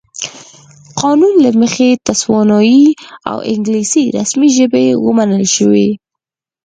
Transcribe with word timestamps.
قانون 1.01 1.33
له 1.45 1.49
مخې 1.61 1.89
تسوانایي 2.07 2.85
او 3.29 3.37
انګلیسي 3.53 4.03
رسمي 4.17 4.49
ژبې 4.57 4.85
ومنل 5.05 5.45
شوې. 5.55 5.89